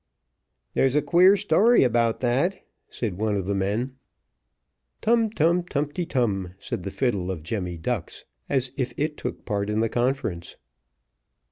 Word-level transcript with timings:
"There's 0.73 0.95
a 0.95 1.01
queer 1.03 1.37
story 1.37 1.83
about 1.83 2.21
that," 2.21 2.65
said 2.89 3.19
one 3.19 3.35
of 3.35 3.45
the 3.45 3.53
men. 3.53 3.97
Tum 4.99 5.29
tum, 5.29 5.61
tumty 5.61 6.09
tum 6.09 6.53
said 6.57 6.81
the 6.81 6.89
fiddle 6.89 7.29
of 7.29 7.43
Jemmy 7.43 7.77
Ducks, 7.77 8.25
as 8.49 8.71
if 8.77 8.95
it 8.97 9.15
took 9.15 9.45
part 9.45 9.69
in 9.69 9.79
the 9.79 9.89
conference. 9.89 10.55